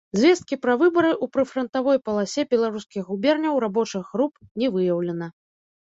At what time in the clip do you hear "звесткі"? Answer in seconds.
0.19-0.55